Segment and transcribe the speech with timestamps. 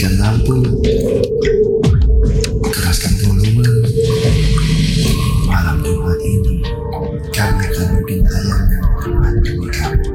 [0.00, 0.56] matikan lampu,
[2.72, 3.68] keraskan volume.
[5.44, 6.64] Malam Jumat ini,
[7.28, 10.08] kami akan bikin tayangan demi kamu.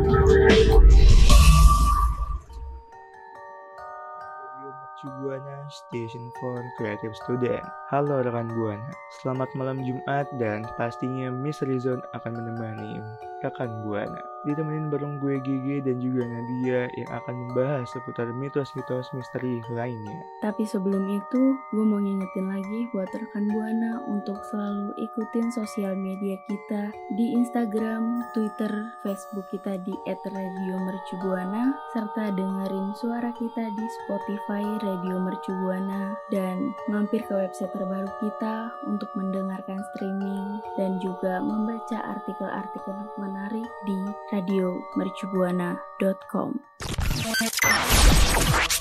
[5.66, 7.66] Station for Creative Student.
[7.90, 8.90] Halo rekan Buana,
[9.22, 13.02] selamat malam Jumat dan pastinya Miss Rizon akan menemani
[13.42, 14.35] rekan Buana.
[14.46, 20.22] Ditemenin bareng gue Gigi dan juga Nadia yang akan membahas seputar mitos-mitos misteri lainnya.
[20.46, 21.44] Tapi sebelum itu,
[21.74, 28.22] gue mau ngingetin lagi buat rekan Buana untuk selalu ikutin sosial media kita di Instagram,
[28.38, 37.26] Twitter, Facebook kita di @radiomercubuana serta dengerin suara kita di Spotify Radio Mercubuana dan mampir
[37.26, 43.98] ke website terbaru kita untuk mendengarkan streaming dan juga membaca artikel-artikel menarik di
[44.36, 46.50] radiomercubuana.com.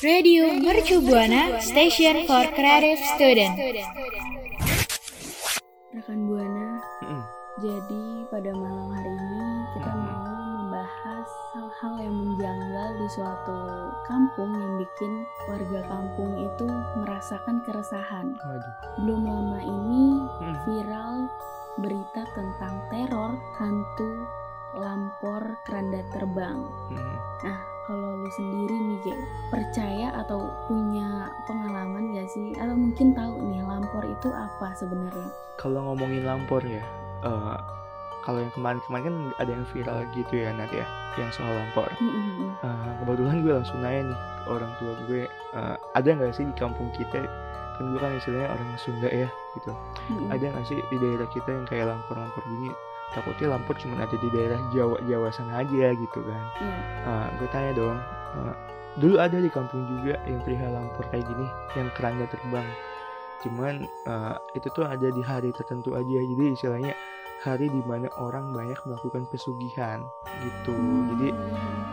[0.03, 3.55] Radio Mercu Buana Station for Creative Student.
[5.95, 7.23] Rekan Buana, Mm-mm.
[7.63, 9.47] Jadi pada malam hari ini
[9.79, 10.03] kita Mhm.
[10.03, 10.27] mau
[10.59, 11.23] membahas
[11.55, 13.55] hal-hal yang menjanggal di suatu
[14.11, 15.13] kampung yang bikin
[15.47, 16.67] warga kampung itu
[16.99, 18.35] merasakan keresahan.
[18.35, 18.75] Waduh.
[19.07, 20.57] Belum lama ini Mm.
[20.67, 21.31] viral
[21.79, 24.11] berita tentang teror hantu
[24.77, 26.59] lampor keranda terbang.
[26.91, 27.17] Mm.
[27.45, 29.15] Nah, kalau lu sendiri nih, Ge,
[29.53, 32.57] percaya atau punya pengalaman gak sih?
[32.57, 35.29] Atau mungkin tahu nih lampor itu apa sebenarnya?
[35.61, 36.83] Kalau ngomongin lampor ya,
[37.23, 37.57] eh,
[38.25, 40.87] kalau yang kemarin-kemarin kan ada yang viral gitu ya Nat ya,
[41.21, 41.93] yang soal lampor.
[42.01, 42.57] Mm-mm.
[42.65, 46.55] Eh, kebetulan gue langsung nanya nih ke orang tua gue eh, ada nggak sih di
[46.57, 47.25] kampung kita
[47.75, 49.29] kan gue kan istilahnya orang Sunda ya
[49.59, 49.73] gitu
[50.13, 50.31] Mm-mm.
[50.31, 52.71] ada nggak sih di daerah kita yang kayak lampor-lampor gini
[53.15, 56.77] takutnya lampor cuma ada di daerah Jawa Jawa sana aja gitu kan Iya.
[57.07, 57.99] Nah, gue tanya dong
[58.37, 58.55] eh,
[58.99, 61.47] dulu ada di kampung juga yang perihal lampor kayak gini
[61.79, 62.69] yang kerannya terbang
[63.47, 66.95] cuman eh, itu tuh ada di hari tertentu aja jadi istilahnya
[67.43, 70.01] hari di mana orang banyak melakukan pesugihan
[70.43, 70.75] gitu
[71.15, 71.31] jadi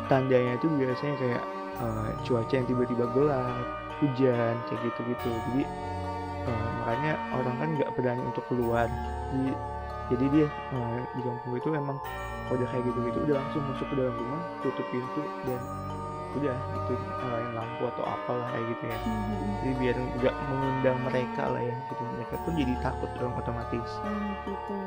[0.07, 1.43] tandanya itu biasanya kayak
[1.81, 3.65] eh, cuaca yang tiba-tiba gelap,
[4.03, 5.31] hujan kayak gitu-gitu.
[5.49, 5.63] Jadi
[6.45, 8.87] eh, makanya orang kan nggak berani untuk keluar.
[9.31, 9.51] Jadi,
[10.11, 11.97] jadi dia eh, di kampung itu emang
[12.51, 15.61] udah kayak gitu-gitu udah langsung masuk ke dalam rumah, tutup pintu dan
[16.31, 18.97] udah itu nyalain lampu atau apalah kayak gitu ya.
[19.03, 19.51] Mhm.
[19.59, 22.01] Jadi biar nggak mengundang mereka lah ya gitu.
[22.07, 23.89] Mereka pun jadi takut dong otomatis.
[23.99, 24.79] Oh, gitu.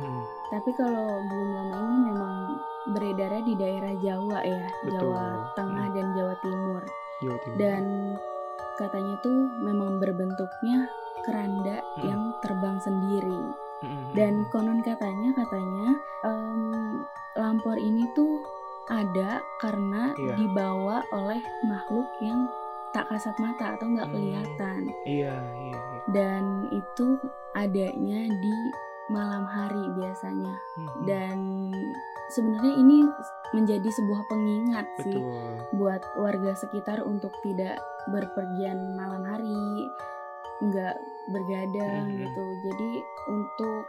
[0.00, 2.34] Hmm, Tapi kalau belum lama ini memang
[2.92, 4.92] beredarnya di daerah Jawa ya, Betul.
[4.92, 5.24] Jawa
[5.56, 5.96] Tengah Hmm.
[5.96, 6.82] dan Jawa Timur.
[7.20, 7.56] Jawa Timur.
[7.56, 7.84] Dan
[8.76, 10.88] katanya tuh memang berbentuknya
[11.24, 12.00] keranda Hmm.
[12.04, 13.40] yang terbang sendiri.
[14.12, 15.88] Dan konon katanya katanya
[16.22, 17.02] em,
[17.34, 18.40] lampor ini tuh
[18.86, 20.34] ada karena Iya.
[20.36, 22.50] dibawa oleh makhluk yang
[22.90, 24.14] tak kasat mata atau nggak Hmm.
[24.14, 24.80] kelihatan.
[25.06, 25.78] iya iya.
[25.78, 26.00] iya.
[26.10, 27.14] Dan itu
[27.54, 28.54] adanya di
[29.08, 30.54] malam hari biasanya.
[30.74, 31.38] Hmm, dan
[32.28, 33.06] sebenarnya ini
[33.50, 35.54] menjadi sebuah pengingat sih betul.
[35.74, 39.86] buat warga sekitar untuk tidak berpergian malam hari
[40.60, 40.96] nggak
[41.30, 42.18] bergadang Mhm.
[42.20, 42.90] gitu jadi
[43.28, 43.82] untuk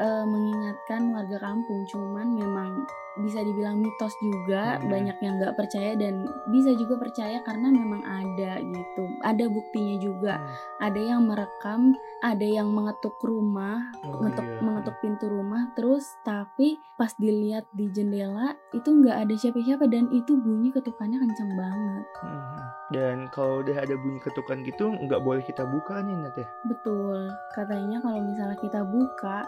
[0.00, 2.88] eh, mengingatkan warga kampung cuman memang
[3.20, 4.86] bisa dibilang mitos juga Mhm.
[4.86, 10.34] banyak yang nggak percaya dan bisa juga percaya karena memang ada gitu ada buktinya juga
[10.38, 10.48] Hmm.
[10.80, 11.80] ada yang merekam
[12.22, 14.62] ada yang mengetuk rumah Oh, mengetuk iya.
[14.62, 20.32] mengetuk pintu rumah terus tapi pas dilihat di jendela itu nggak ada siapa-siapa dan itu
[20.34, 22.58] bunyi ketukannya kenceng banget Mhm.
[22.90, 26.46] Dan kalau udah ada bunyi ketukan gitu nggak boleh kita buka nih Nat ya.
[26.64, 29.44] betul katanya kalau misalnya kita buka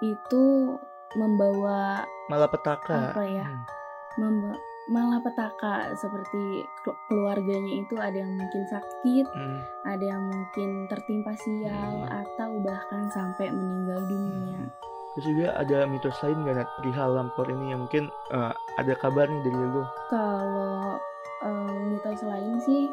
[0.00, 0.76] itu
[1.14, 3.14] membawa Malapetaka.
[3.14, 3.46] Apa ya?
[3.46, 3.64] Hmm.
[4.16, 6.42] memba malapetaka seperti
[6.80, 9.60] kelu- keluarganya itu ada yang mungkin sakit Hmm.
[9.84, 12.24] ada yang mungkin tertimpa sial Hmm.
[12.24, 14.62] atau bahkan sampai meninggal dunia
[15.12, 19.24] Terus juga ada mitos lain gak Nat perihal lampor ini yang mungkin eh, ada kabar
[19.26, 19.84] nih dari lu.
[20.08, 20.96] Kalau
[21.42, 22.88] eh, mitos lain sih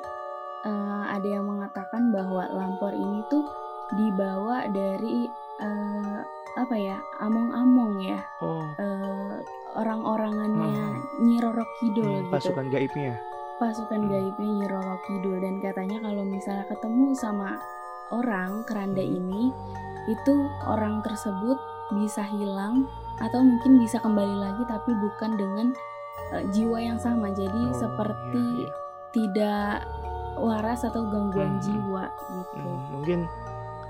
[0.64, 3.44] eh, ada yang mengatakan bahwa lampor ini tuh
[3.94, 5.28] dibawa dari
[5.60, 6.20] eh,
[6.54, 9.36] apa ya among-among ya Oh, eh,
[9.74, 11.02] orang-orangannya Hmm.
[11.20, 13.14] Nyi Roro Kidul hmm, gitu pasukan gaibnya.
[13.58, 14.10] pasukan Hmm.
[14.10, 17.58] gaibnya Nyi Roro Kidul dan katanya kalau misalnya ketemu sama
[18.10, 19.18] orang keranda Hmm.
[19.18, 19.44] ini
[20.06, 20.34] itu
[20.64, 21.58] orang tersebut
[21.92, 22.86] bisa hilang
[23.18, 25.68] atau mungkin bisa kembali lagi tapi bukan dengan
[26.32, 28.72] eh, jiwa yang sama jadi Oh, seperti iya, iya.
[29.10, 29.76] tidak
[30.36, 31.62] waras atau gangguan Hmm.
[31.62, 33.20] jiwa gitu Hmm, mungkin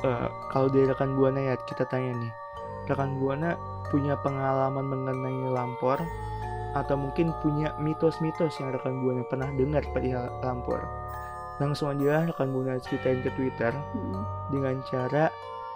[0.02, 2.32] eh, kalau dari rekan buana ya kita tanya nih,
[2.90, 3.56] rekan buana
[3.92, 6.02] punya pengalaman mengenai lampor
[6.74, 10.82] atau mungkin punya mitos-mitos yang rekan buana pernah dengar perihal lampor?
[11.62, 14.24] langsung aja rekan buana ceritain ke Twitter Mm-mm.
[14.50, 15.30] dengan cara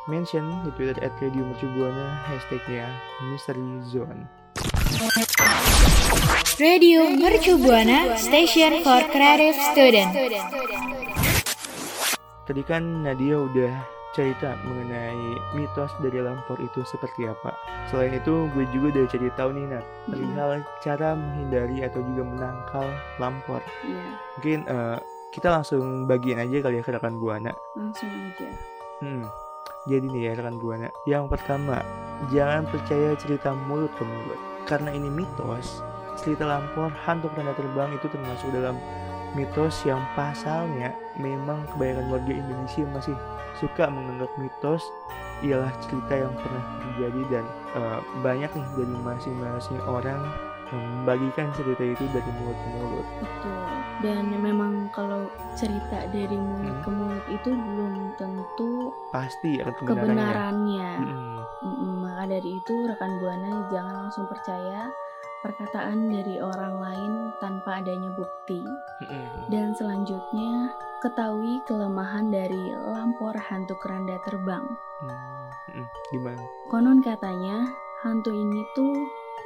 [0.09, 2.89] mention di Twitter at Radio Mercubuana hashtagnya
[3.29, 4.25] Mystery Zone.
[6.57, 10.11] Radio Mercu Buana Station for Creative Student.
[12.47, 13.73] Tadi kan Nadia udah
[14.17, 17.53] cerita mengenai mitos dari lampor itu seperti apa.
[17.85, 22.85] Selain itu, gue juga udah cari tahu nih Nat, perihal cara menghindari atau juga menangkal
[23.21, 23.61] lampor.
[23.85, 24.01] Iya,
[24.41, 24.97] Mungkin eh,
[25.29, 27.53] kita langsung bagian aja kali ya ke rekan buana.
[27.77, 28.49] langsung aja.
[29.05, 29.23] Hmm.
[29.85, 30.89] Jadi nih ya rekan buana.
[31.05, 31.77] Yang pertama,
[32.33, 34.39] jangan percaya cerita mulut ke mulut.
[34.65, 35.79] Karena ini mitos,
[36.17, 38.75] cerita lampor hantu keranda terbang itu termasuk dalam
[39.37, 43.15] mitos yang pasalnya memang kebanyakan warga Indonesia masih
[43.55, 44.81] suka menganggap mitos
[45.39, 50.21] ialah cerita yang pernah terjadi dan eh, banyak nih dari masing-masing orang
[50.67, 53.07] membagikan cerita itu dari mulut ke mulut.
[53.23, 53.63] Betul.
[53.97, 55.23] Dan memang kalau
[55.55, 56.83] cerita dari mulut Hmm.
[56.83, 60.91] ke mulut itu belum tentu Pasti akan kebenarannya.
[60.91, 60.91] kebenarannya.
[61.63, 64.91] Mm-mm, Maka dari itu rekan buana jangan langsung percaya
[65.45, 68.61] perkataan dari orang lain tanpa adanya bukti.
[69.51, 70.73] Dan selanjutnya
[71.05, 74.65] ketahui kelemahan dari lampor hantu keranda terbang.
[75.03, 75.85] Hmm.
[76.09, 76.41] Gimana?
[76.73, 77.69] Konon katanya
[78.01, 78.93] hantu ini tuh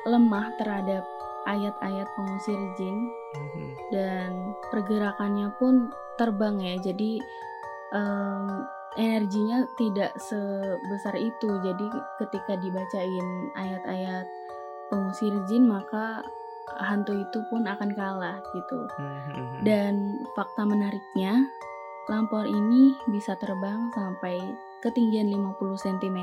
[0.08, 1.04] lemah terhadap
[1.46, 3.10] ayat-ayat pengusir jin
[3.90, 5.90] dan pergerakannya pun
[6.20, 7.18] terbang ya jadi
[7.98, 8.46] em,
[9.00, 11.88] energinya tidak sebesar itu jadi
[12.20, 13.28] ketika dibacain
[13.58, 14.26] ayat-ayat
[14.92, 16.20] pengusir jin maka
[16.78, 19.64] hantu itu pun akan kalah gitu Mhm.
[19.64, 19.94] dan
[20.36, 21.48] fakta menariknya
[22.08, 24.40] lampor ini bisa terbang sampai
[24.84, 26.20] ketinggian 50 cm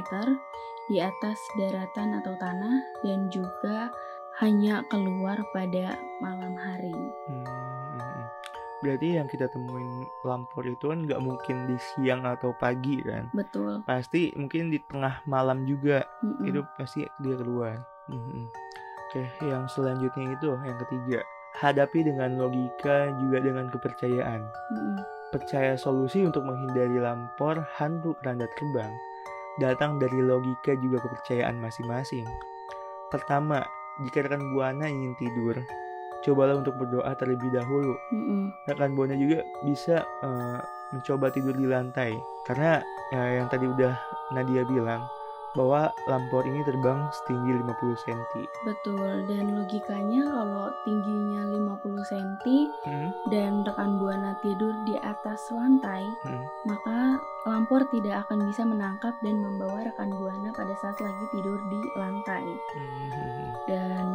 [0.89, 3.93] di atas daratan atau tanah dan juga
[4.41, 6.95] hanya keluar pada malam hari.
[7.29, 8.23] Hmm, hmm.
[8.79, 13.27] Berarti yang kita temuin lampor itu kan nggak mungkin di siang atau pagi kan?
[13.35, 13.83] Betul.
[13.83, 16.47] Pasti mungkin di tengah malam juga Mm-mm.
[16.47, 17.83] itu pasti dia keluar.
[18.09, 18.49] Hmm.
[19.09, 21.25] Oke, yang selanjutnya itu yang ketiga
[21.57, 24.41] hadapi dengan logika juga dengan kepercayaan.
[24.45, 24.97] Mm-mm.
[25.33, 28.93] Percaya solusi untuk menghindari lampor hantu keranda terbang
[29.61, 32.29] datang dari logika juga kepercayaan masing-masing.
[33.09, 33.65] Pertama,
[34.05, 35.57] jika rekan buana ingin tidur,
[36.23, 37.97] cobalah untuk berdoa terlebih dahulu.
[38.13, 38.53] Mm-mm.
[38.69, 40.61] rekan buana juga bisa eh,
[40.93, 42.17] mencoba tidur di lantai
[42.49, 42.81] karena
[43.13, 43.93] ya, yang tadi udah
[44.33, 45.05] Nadia bilang
[45.57, 48.21] bahwa lampor ini terbang setinggi 50 cm.
[48.67, 49.25] Betul.
[49.29, 51.43] Dan logikanya kalau tingginya
[51.81, 52.27] 50 cm
[52.89, 57.17] Hmm, dan rekan buana tidur di atas lantai, hmm, maka
[57.49, 62.45] lampor tidak akan bisa menangkap dan membawa rekan buana pada saat lagi tidur di lantai.
[62.45, 63.49] hmm.
[63.69, 64.07] Dan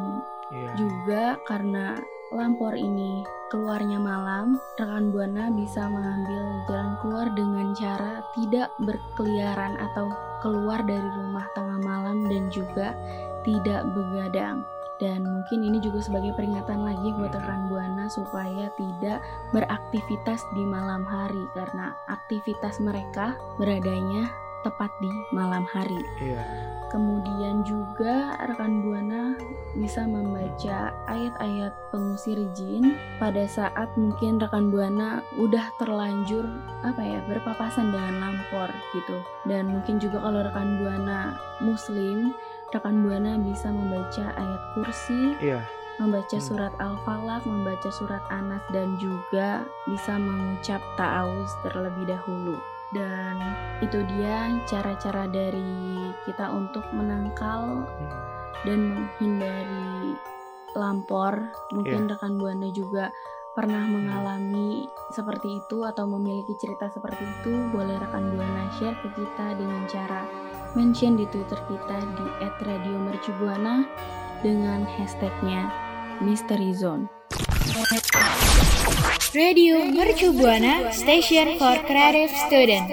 [0.54, 0.70] Iya.
[0.78, 1.98] juga karena
[2.30, 10.10] lampor ini keluarnya malam, rekan buana bisa mengambil jalan keluar dengan cara tidak berkeliaran atau
[10.44, 12.92] keluar dari rumah tengah malam dan juga
[13.48, 14.68] tidak begadang.
[15.02, 17.40] Dan mungkin ini juga sebagai peringatan lagi buat Mhm.
[17.42, 19.20] rekan buana supaya tidak
[19.52, 24.30] beraktivitas di malam hari karena aktivitas mereka beradanya
[24.64, 26.00] tepat di malam hari.
[26.24, 26.44] Iya.
[26.94, 29.34] Kemudian juga rekan buana
[29.74, 36.46] bisa membaca ayat-ayat pengusir jin pada saat mungkin rekan buana udah terlanjur
[36.86, 39.18] apa ya berpapasan dengan lampor gitu.
[39.50, 41.34] Dan mungkin juga kalau rekan buana
[41.66, 42.30] muslim,
[42.70, 45.66] rekan buana bisa membaca ayat kursi, Iya.
[45.98, 46.46] membaca Hmm.
[46.46, 52.62] surat Al-Falaq, membaca surat Anas dan juga bisa mengucap ta'awuz terlebih dahulu.
[52.94, 53.42] Dan
[53.82, 58.10] itu dia cara-cara dari kita untuk menangkal Hmm.
[58.64, 60.16] dan menghindari
[60.78, 61.52] lampor.
[61.74, 63.12] Mungkin rekan Buana juga
[63.54, 69.54] pernah mengalami seperti itu atau memiliki cerita seperti itu, boleh rekan Buana share ke kita
[69.58, 70.26] dengan cara
[70.74, 72.26] mention di Twitter kita di
[72.66, 73.86] @radiomercubuana
[74.42, 75.70] dengan hashtagnya
[76.18, 77.23] Mystery Zone.
[79.34, 82.86] Radio Mercu Buana Station for Creative Student.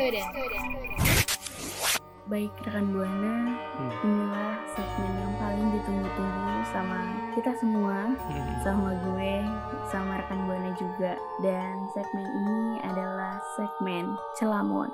[2.32, 3.92] Baik rekan Buana, Hmm.
[4.00, 7.00] inilah segmen yang paling ditunggu-tunggu sama
[7.36, 8.56] kita semua, Hmm.
[8.64, 9.44] sama gue,
[9.92, 11.12] sama rekan Buana juga.
[11.44, 14.88] Dan segmen ini adalah segmen Celamon,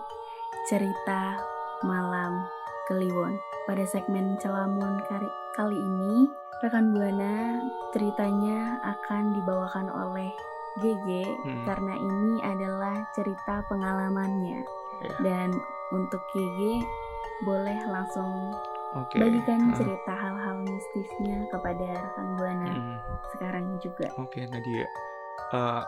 [0.66, 1.38] cerita
[1.86, 2.42] malam
[2.90, 3.38] Kliwon.
[3.70, 6.26] Pada segmen Celamon kali, kali ini,
[6.58, 7.62] rekan Buana
[7.94, 10.34] ceritanya akan dibawakan oleh
[10.78, 11.08] GG
[11.42, 11.64] Hmm.
[11.64, 14.60] karena ini adalah cerita pengalamannya.
[14.98, 15.12] Ya.
[15.20, 15.52] Dan
[15.90, 16.84] untuk GG
[17.42, 18.52] boleh langsung
[18.94, 19.20] Oke.
[19.20, 19.76] bagikan Ah.
[19.76, 22.96] cerita hal-hal mistisnya kepada rekan Buana Hmm.
[23.30, 24.08] sekarang juga.
[24.16, 24.88] Oke Nadia.
[25.46, 25.82] Eh,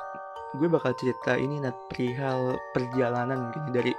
[0.55, 3.93] gue bakal cerita ini Nat perihal perjalanan mungkin dari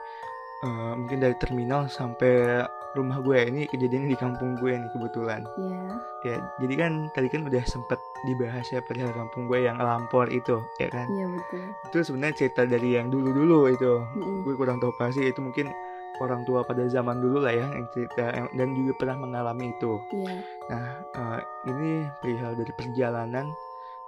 [0.60, 5.82] eh, mungkin dari terminal sampai rumah gue ini kejadiannya di kampung gue nih kebetulan Iya.
[6.26, 10.58] ya jadi kan tadi kan udah sempet dibahas ya perihal kampung gue yang lampor itu
[10.78, 11.64] ya kan Iya betul.
[11.86, 14.42] itu sebenarnya cerita dari yang dulu dulu itu Mm-mm.
[14.42, 15.70] gue kurang tahu pasti itu mungkin
[16.18, 19.94] orang tua pada zaman dulu lah ya yang cerita yang- dan juga pernah mengalami itu
[20.10, 20.34] Iya.
[20.68, 23.46] Nah, eh, ini perihal dari perjalanan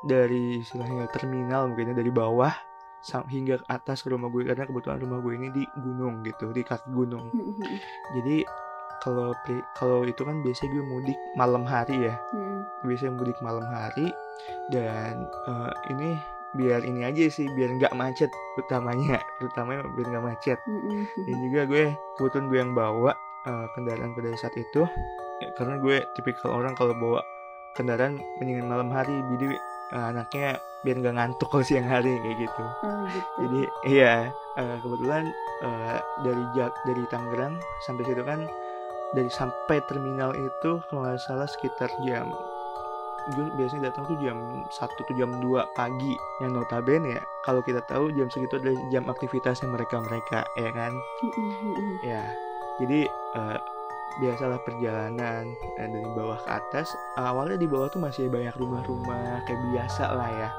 [0.02, 2.50] dari istilahnya terminal mungkinnya dari bawah
[3.30, 6.62] hingga ke atas ke rumah gue karena kebetulan rumah gue ini di gunung gitu, di
[6.62, 7.34] kaki gunung.
[7.34, 7.58] Mm-mm.
[8.20, 8.46] Jadi
[9.02, 9.34] kalau
[9.74, 12.16] kalau itu kan biasanya gue mudik malam hari ya.
[12.34, 12.62] Mm-mm.
[12.86, 14.08] Biasanya mudik malam hari
[14.70, 16.10] dan eh, ini
[16.52, 18.28] biar ini aja sih biar nggak macet
[18.60, 20.60] utamanya, utamanya biar nggak macet
[21.24, 21.84] dan juga gue
[22.20, 23.12] kebetulan gue yang bawa
[23.48, 24.84] uh, kendaraan pada saat itu
[25.40, 27.24] ya, karena gue tipikal orang kalau bawa
[27.80, 29.56] kendaraan mendingan malam hari jadi
[29.96, 33.30] uh, anaknya biar nggak ngantuk kalau siang hari kayak gitu Oh gitu.
[33.46, 34.14] jadi iya
[34.58, 35.30] uh, kebetulan
[35.62, 37.54] uh, dari Jak dari Tangerang
[37.86, 38.50] sampai situ kan
[39.12, 42.32] dari sampai terminal itu kalau nggak salah sekitar jam
[43.38, 45.46] gue biasanya datang tuh jam 1 tuh jam 2
[45.78, 50.70] pagi yang notabene ya kalau kita tahu jam segitu adalah jam aktivitasnya mereka mereka ya
[50.74, 50.94] kan.
[52.02, 52.22] Ya,
[52.82, 53.58] jadi eh,
[54.22, 56.90] biasalah perjalanan eh, dari bawah ke atas.
[57.14, 60.50] Awalnya di bawah tuh masih banyak rumah-rumah kayak biasa lah ya.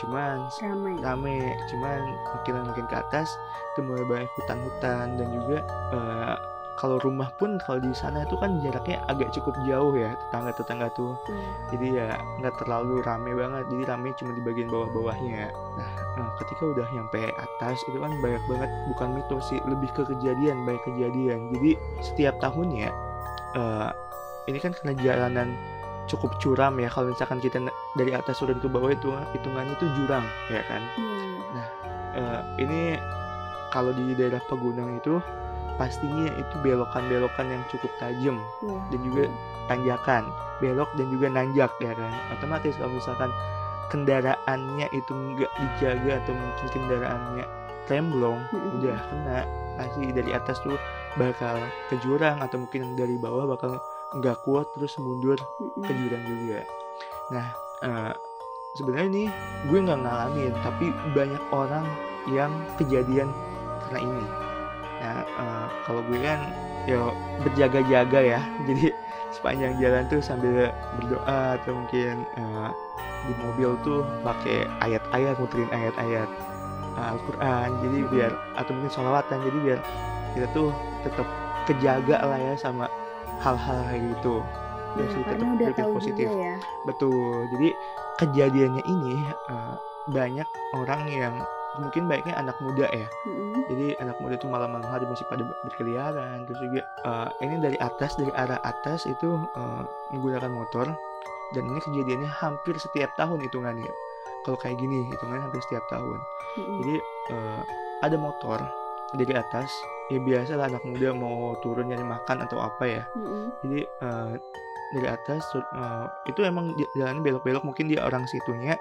[0.00, 0.94] Cuman Ramai.
[0.98, 1.38] rame,
[1.70, 2.00] cuman
[2.34, 3.28] makin makin ke atas
[3.74, 5.58] itu mulai banyak hutan-hutan dan juga
[5.94, 6.36] eh,
[6.74, 11.14] kalau rumah pun kalau di sana itu kan jaraknya agak cukup jauh ya tetangga-tetangga tuh.
[11.30, 11.46] Iya.
[11.70, 12.08] Jadi ya
[12.42, 13.64] nggak terlalu rame banget.
[13.70, 15.54] Jadi rame cuma di bagian bawah-bawahnya.
[15.78, 20.02] Nah, eh, ketika udah nyampe atas itu kan banyak banget bukan mitos sih, lebih ke
[20.02, 21.54] kejadian, banyak kejadian.
[21.54, 21.70] Jadi
[22.02, 22.90] setiap tahunnya
[23.54, 23.90] eh
[24.50, 25.48] ini kan karena jalanan
[26.06, 26.88] cukup curam ya.
[26.88, 27.58] Kalau misalkan kita
[27.94, 30.82] dari atas turun ke bawah itu hitungannya itu jurang ya kan.
[30.98, 31.64] Iya.
[32.14, 32.80] Eh, ini
[33.70, 35.18] kalau di daerah pegunungan itu
[35.74, 38.78] pastinya itu belokan-belokan yang cukup tajam Iya.
[38.94, 39.22] dan juga
[39.66, 40.22] tanjakan
[40.62, 43.30] belok dan juga nanjak ya kan otomatis kalau misalkan
[43.90, 47.44] kendaraannya itu nggak dijaga atau mungkin kendaraannya
[47.90, 48.76] remblong Mm-mm.
[48.80, 49.38] udah kena
[49.74, 50.78] pasti dari atas tuh
[51.18, 51.58] bakal
[51.90, 53.74] ke jurang atau mungkin dari bawah bakal
[54.14, 55.38] nggak kuat terus mundur
[55.82, 56.60] ke jurang juga
[57.32, 57.46] nah
[57.82, 58.14] eh,
[58.74, 59.28] sebenarnya nih
[59.70, 61.86] gue nggak ngalamin tapi banyak orang
[62.28, 63.28] yang kejadian
[63.86, 64.24] karena ini.
[65.00, 66.40] Nah eh, kalau gue kan
[66.88, 67.12] ya
[67.44, 68.40] berjaga-jaga ya.
[68.68, 68.90] Jadi
[69.34, 72.70] sepanjang jalan tuh sambil berdoa atau mungkin eh,
[73.24, 76.28] di mobil tuh pakai ayat-ayat muterin ayat-ayat
[76.98, 77.68] eh, Al-Quran.
[77.84, 79.80] Jadi biar atau mungkin sholawatan jadi biar
[80.34, 80.74] kita tuh
[81.06, 81.28] tetap
[81.64, 82.90] kejaga lah ya sama
[83.40, 84.36] hal-hal kayak gitu
[84.94, 86.26] Iya, sih, tetap udah berpikir tahu positif.
[86.30, 86.54] ya.
[86.86, 87.34] Betul.
[87.50, 87.68] Jadi
[88.22, 89.74] kejadiannya ini eh,
[90.06, 91.34] banyak orang yang
[91.82, 93.10] mungkin baiknya anak muda ya.
[93.26, 93.66] Mm-mm.
[93.74, 96.46] Jadi anak muda itu malam-malam hari masih pada berkeliaran.
[96.46, 99.82] Terus juga eh, ini dari atas dari arah atas itu eh,
[100.14, 100.86] menggunakan motor
[101.58, 103.90] dan ini kejadiannya hampir setiap tahun hitungannya.
[104.46, 106.18] Kalau kayak gini hitungannya hampir setiap tahun.
[106.54, 106.76] Mm-mm.
[106.86, 106.94] Jadi
[107.34, 107.60] eh,
[107.98, 108.62] ada motor
[109.10, 109.74] dari atas
[110.12, 113.02] ya biasa lah anak muda mau turun nyari makan atau apa ya.
[113.16, 113.44] Mm-mm.
[113.64, 114.32] jadi eh,
[114.94, 118.76] dari atas eh, itu emang jalannya belok-belok mungkin dia orang situnya.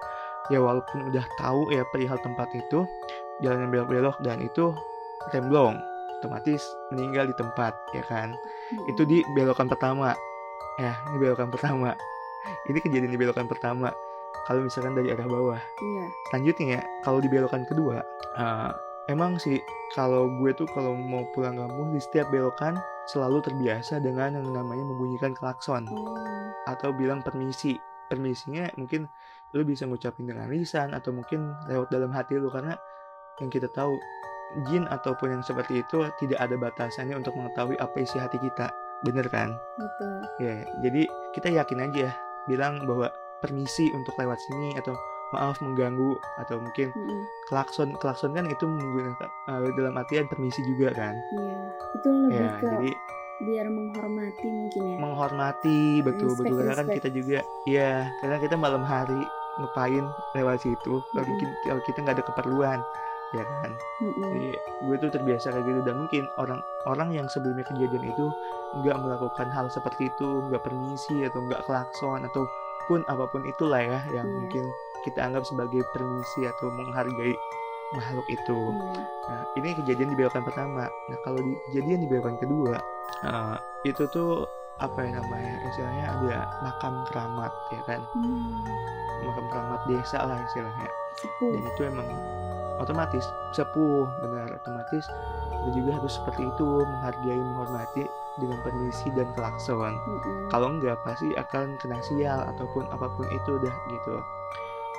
[0.51, 2.83] Ya walaupun udah tahu ya perihal tempat itu
[3.39, 4.75] jalannya belok-belok dan itu
[5.31, 5.79] remblong
[6.19, 6.59] otomatis
[6.91, 8.35] meninggal di tempat ya kan?
[8.35, 8.91] Mm-mm.
[8.91, 10.11] itu di belokan pertama.
[10.81, 11.95] Ya ini belokan pertama.
[12.67, 13.95] Ini kejadian di belokan pertama.
[14.43, 15.61] Kalau misalkan dari arah bawah.
[15.79, 16.05] Iya.
[16.27, 18.03] selanjutnya ya kalau di belokan kedua
[18.35, 18.71] eh,
[19.11, 19.59] emang sih
[19.91, 22.79] kalau gue tuh kalau mau pulang kampung di setiap belokan
[23.11, 26.15] selalu terbiasa dengan yang namanya membunyikan klakson Oh.
[26.71, 27.75] atau bilang permisi
[28.07, 29.09] permisinya mungkin
[29.51, 32.79] lu bisa ngucapin dengan lisan atau mungkin lewat dalam hati lu karena
[33.43, 33.97] yang kita tahu
[34.69, 38.69] jin ataupun yang seperti itu tidak ada batasannya untuk mengetahui apa isi hati kita
[39.03, 40.13] bener kan Betul.
[40.39, 41.01] ya jadi
[41.35, 42.07] kita yakin aja
[42.47, 43.11] bilang bahwa
[43.43, 44.95] permisi untuk lewat sini atau
[45.33, 47.21] maaf mengganggu atau mungkin Mm-mm.
[47.47, 51.57] klakson klakson kan itu menggunakan eh, dalam artian permisi juga kan Iya.
[51.93, 52.91] Itu lebih ya ke jadi
[53.43, 54.97] biar menghormati mungkin ya.
[54.97, 59.19] menghormati betul Respect, betul karena kan kita juga ya karena kita malam hari
[59.55, 61.27] ngapain lewat situ kalau Mm-mm.
[61.27, 62.79] mungkin kalau kita nggak ada keperluan
[63.31, 64.29] ya kan Mm-mm.
[64.31, 64.49] jadi
[64.79, 68.25] gue tuh terbiasa kayak gitu dan mungkin orang orang yang sebelumnya kejadian itu
[68.79, 73.99] nggak melakukan hal seperti itu nggak permisi atau nggak klakson ataupun apa pun itulah ya
[74.11, 74.33] yang Iya.
[74.35, 74.65] mungkin
[75.03, 77.35] kita anggap sebagai permisi atau menghargai
[77.93, 79.03] makhluk itu Iya.
[79.29, 80.89] Nah, ini kejadian di belokan pertama.
[80.89, 82.75] Nah, kalau di kejadian di belokan kedua,
[83.23, 83.55] eh,
[83.87, 84.43] itu tuh
[84.81, 85.53] apa ya namanya?
[85.69, 88.01] Istilahnya ada makam keramat, ya kan?
[88.17, 88.65] Hmm.
[89.23, 90.89] Makam keramat desa lah istilahnya.
[91.21, 91.51] Sepuh.
[91.55, 92.09] Dan itu emang
[92.81, 95.05] otomatis sepuh benar otomatis
[95.63, 98.03] kita juga harus seperti itu menghargai menghormati
[98.41, 100.49] dengan permisi dan klakson Mm-mm.
[100.49, 104.15] kalau enggak pasti akan kena sial ataupun apa pun itu dah gitu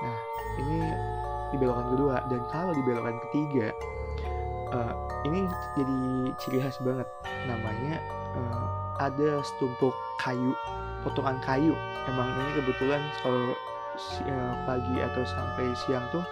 [0.05, 0.17] nah
[0.61, 0.79] ini
[1.51, 3.73] di belokan kedua dan kalau di belokan ketiga
[4.71, 4.93] eh,
[5.25, 5.99] ini jadi
[6.37, 7.09] ciri khas banget
[7.49, 7.99] namanya
[8.37, 8.65] eh,
[9.01, 10.53] ada setumpuk kayu
[11.03, 11.73] potongan kayu
[12.07, 13.57] emang ini kebetulan kalau
[13.97, 16.25] si- eh, pagi atau sampai siang tuh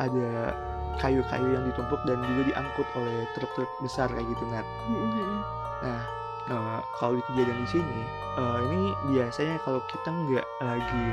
[0.00, 0.54] ada
[1.00, 4.66] kayu-kayu yang ditumpuk dan juga diangkut oleh truk-truk besar kayak gitu Nat.
[4.92, 5.40] Mm-mm.
[6.50, 8.00] Nah, kalau di kejadian di sini,
[8.34, 8.82] eh, ini
[9.14, 11.04] biasanya kalau kita nggak lagi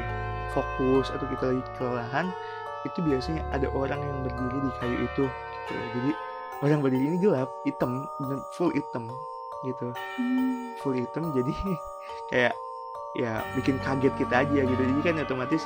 [0.50, 2.34] fokus atau kita lagi kelelahan,
[2.88, 5.26] itu biasanya ada orang yang berdiri di kayu itu.
[5.70, 5.74] Gitu.
[5.94, 6.12] Jadi
[6.66, 8.10] orang berdiri ini gelap, hitam,
[8.58, 9.06] full hitam,
[9.68, 10.74] gitu, Hmm.
[10.82, 11.30] full hitam.
[11.30, 11.54] Jadi
[12.34, 12.58] kayak
[13.14, 14.82] ya bikin kaget kita aja gitu.
[14.82, 15.64] Jadi kan otomatis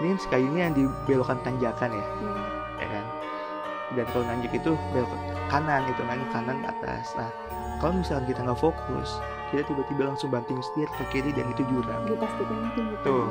[0.00, 2.32] ini kayunya yang dibelokkan tanjakan ya, Iya.
[2.80, 3.04] ya kan.
[3.92, 5.12] Dan kalau nanjak itu belok
[5.52, 7.12] kanan itu kan kanan ke atas.
[7.12, 7.28] Nah
[7.82, 9.18] kalau misalnya kita nggak fokus,
[9.50, 11.98] kita tiba-tiba langsung banting setir ke kiri dan itu jurang.
[12.06, 13.26] dipastikan itu bukan Tuh.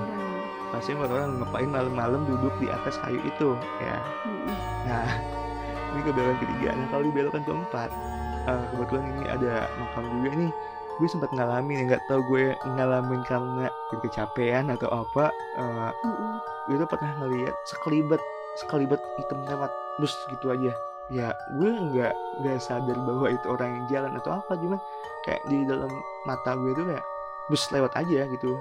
[0.76, 3.98] Pasti orang ngapain malam-malam duduk di atas kayu itu ya.
[4.28, 4.56] Mm-mm.
[4.88, 5.08] Nah
[5.96, 6.70] ini ke belokan ketiga.
[6.76, 7.90] Nah kalau di belokan keempat,
[8.52, 10.52] eh, kebetulan ini ada makam juga nih.
[11.00, 13.72] Gue sempat ngalamin, nggak tahu gue ngalamin karena
[14.04, 15.32] kecapean atau apa.
[15.60, 16.32] eh, Mm-mm.
[16.68, 18.22] gue tuh pernah ngeliat sekelibet
[18.60, 20.72] sekelibet hitam lewat terus gitu aja
[21.10, 24.80] ya gue nggak nggak sadar bahwa itu orang yang jalan atau apa cuman
[25.26, 25.92] kayak di dalam
[26.24, 27.06] mata gue tuh kayak
[27.52, 28.52] bus lewat aja gitu.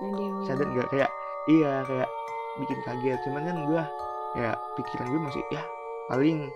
[0.00, 0.88] Yang sadar nggak?
[0.88, 1.10] Kayak
[1.50, 2.08] iya kayak
[2.62, 3.18] bikin kaget.
[3.28, 3.82] Cuman kan gue
[4.32, 5.62] ya pikiran gue masih ya
[6.08, 6.48] paling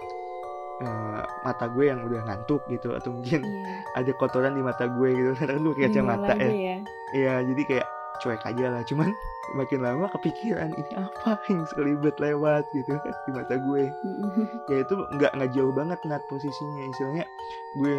[0.80, 3.84] eh, mata gue yang udah ngantuk gitu atau mungkin iya.
[3.92, 5.30] ada kotoran di mata gue gitu.
[5.38, 6.48] Karena kan gue Minimal kacamata ya.
[6.48, 6.76] ya.
[7.14, 7.88] Iya, jadi kayak
[8.22, 8.82] cuek aja lah.
[8.86, 9.12] Cuman
[9.54, 12.96] makin lama kepikiran ini apa yang sekelibet lewat gitu
[13.26, 13.84] di mata gue.
[13.90, 14.46] Mm-mm.
[14.70, 16.82] Ya itu nggak nggak jauh banget nat posisinya.
[16.90, 17.24] Istilahnya
[17.82, 17.96] gue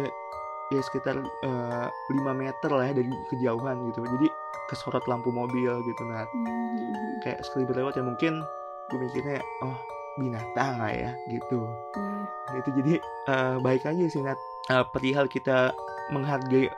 [0.68, 4.04] ya sekitar eh, 5 meter lah ya dari kejauhan gitu.
[4.04, 4.28] Jadi
[4.68, 6.28] kesorot lampu mobil gitu nat.
[6.32, 7.22] Mm-mm.
[7.24, 8.44] Kayak sekelibet lewat ya mungkin
[8.88, 9.76] gue mikirnya oh
[10.18, 11.64] binatang lah ya gitu.
[11.96, 12.60] Iya.
[12.60, 12.94] Gitu jadi
[13.30, 14.38] eh, baik aja sih nat.
[14.68, 15.72] Eh, perihal kita
[16.12, 16.68] menghargai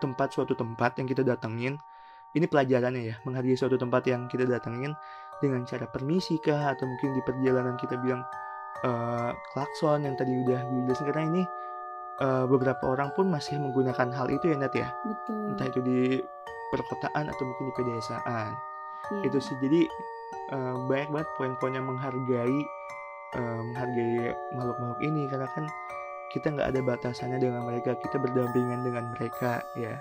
[0.00, 1.76] tempat suatu tempat yang kita datengin
[2.34, 4.94] ini pelajarannya ya menghargai suatu tempat yang kita datengin
[5.40, 8.22] dengan cara permisi kah atau mungkin di perjalanan kita bilang
[8.84, 11.06] eh, klakson yang tadi udah gue jelasin.
[11.10, 11.42] Karena ini
[12.22, 14.88] eh, beberapa orang pun masih menggunakan hal itu ya Nat ya?
[15.02, 15.56] Betul.
[15.56, 16.00] Entah itu di
[16.70, 18.52] perkotaan atau mungkin di pedesaan.
[19.10, 19.26] Iya.
[19.26, 19.56] itu sih.
[19.58, 19.80] Jadi
[20.54, 22.58] eh, banyak banget poin-poin yang menghargai
[23.34, 25.26] eh, menghargai makhluk-makhluk ini.
[25.26, 25.64] Karena kan
[26.30, 29.98] kita nggak ada batasannya dengan mereka kita berdampingan dengan mereka ya.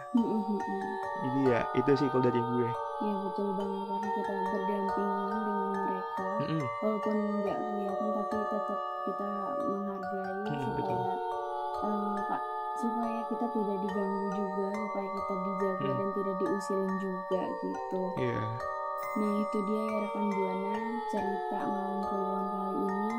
[1.19, 2.69] Jadi ya itu sih kalau dari gue.
[2.99, 6.27] Iya betul banget karena kita berdampingan dengan mereka.
[6.79, 9.29] Walaupun nggak kelihatan tapi tetap kita
[9.65, 10.99] menghargai Mm, supaya betul.
[11.79, 12.41] eh, Pak
[12.79, 15.97] supaya kita tidak diganggu juga supaya kita dijaga Mm.
[15.99, 18.01] dan tidak diusilin juga gitu.
[18.15, 18.43] Iya.
[19.09, 20.75] nah itu dia ya rekan buana
[21.09, 23.18] cerita malam kliwon kali ini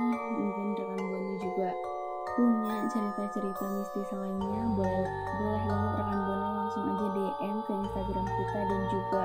[2.91, 5.07] cerita-cerita mistis lainnya boleh
[5.39, 9.23] boleh banget rekan buana langsung aja DM ke Instagram kita dan juga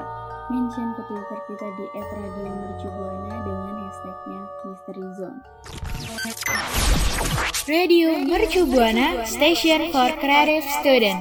[0.54, 5.40] mention ke Twitter kita di @radiomercubuana dengan hashtagnya Mystery Zone.
[7.66, 11.20] Radio Mercu Buana Station for Creative Student.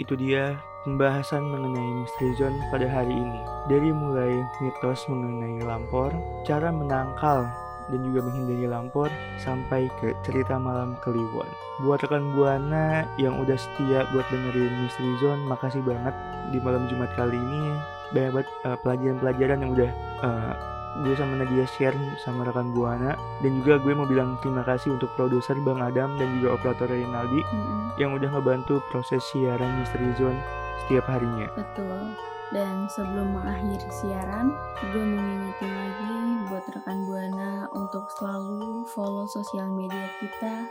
[0.00, 3.40] itu dia pembahasan mengenai Mystery Zone pada hari ini.
[3.68, 6.10] Dari mulai mitos mengenai lampor,
[6.48, 7.46] cara menangkal
[7.90, 9.10] dan juga menghindari lampor,
[9.42, 11.46] sampai ke cerita malam kliwon.
[11.82, 16.14] Buat rekan Buana yang udah setia buat dengerin Mystery Zone, makasih banget
[16.54, 17.76] di malam Jumat kali ini.
[18.10, 19.90] Banyak banget eh, pelajaran-pelajaran yang udah
[20.26, 20.52] eh,
[21.06, 23.14] gue sama Nadia share sama rekan Buana.
[23.40, 27.40] Dan juga gue mau bilang terima kasih untuk produser Bang Adam dan juga operator Rinaldi
[27.46, 30.38] Mm-mm, yang udah ngebantu proses siaran Mystery Zone
[30.86, 31.46] setiap harinya.
[31.54, 32.10] betul.
[32.50, 34.50] Dan sebelum mengakhiri siaran,
[34.90, 35.54] gue lagi
[36.60, 40.68] buat rekan buana untuk selalu follow sosial media kita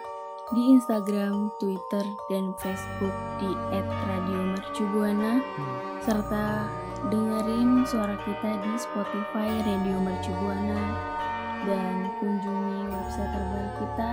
[0.54, 3.50] di Instagram, Twitter, dan Facebook di
[4.06, 5.42] @radiomercubuana
[6.06, 6.70] serta
[7.10, 10.94] dengerin suara kita di Spotify Radio Mercubuana
[11.66, 14.12] dan kunjungi website terbaru kita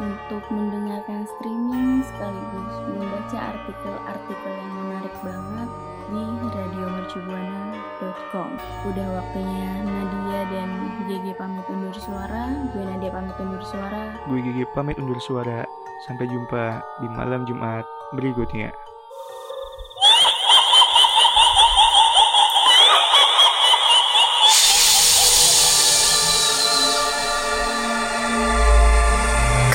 [0.00, 5.68] untuk mendengarkan streaming sekaligus membaca artikel-artikel yang menarik banget
[6.08, 8.50] di radiomercubuana.com.
[8.88, 10.68] Udah waktunya Nadia dan
[11.04, 12.48] GG pamit undur suara.
[12.72, 14.16] Gue Nadia pamit undur suara.
[14.24, 15.68] Gue Gigi pamit undur suara.
[16.08, 17.84] Sampai jumpa di malam Jumat
[18.16, 18.72] berikutnya.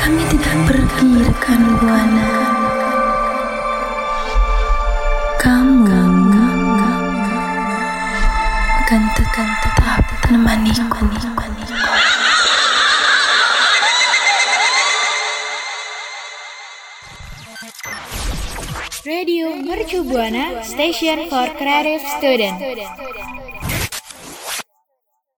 [0.01, 2.22] Kami tidak pergi rekan buana.
[20.13, 23.42] Buana Station for Creative Student.